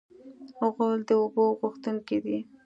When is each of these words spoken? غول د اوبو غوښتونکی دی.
غول 0.73 0.99
د 1.07 1.09
اوبو 1.21 1.45
غوښتونکی 1.59 2.17
دی. 2.25 2.37